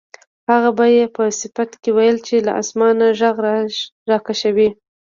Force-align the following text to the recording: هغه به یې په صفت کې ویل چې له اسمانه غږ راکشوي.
هغه 0.49 0.69
به 0.77 0.85
یې 0.95 1.05
په 1.15 1.23
صفت 1.39 1.71
کې 1.81 1.89
ویل 1.97 2.17
چې 2.27 2.35
له 2.45 2.51
اسمانه 2.61 3.05
غږ 3.39 3.69
راکشوي. 4.09 4.69